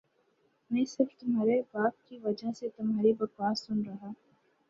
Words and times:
میں 0.71 0.83
صرف 0.87 1.15
تمہارے 1.17 1.59
باپ 1.71 2.07
کی 2.07 2.17
وجہ 2.23 2.51
سے 2.51 2.69
تمہاری 2.69 3.13
بکواس 3.13 3.59
سن 3.59 3.85
ربا 3.85 4.11